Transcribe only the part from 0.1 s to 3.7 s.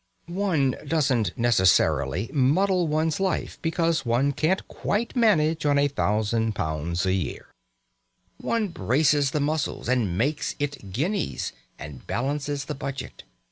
One doesn't necessarily muddle one's life